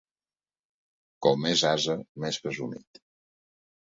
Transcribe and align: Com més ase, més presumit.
Com 1.25 1.43
més 1.47 1.63
ase, 1.71 1.97
més 2.23 2.39
presumit. 2.47 3.03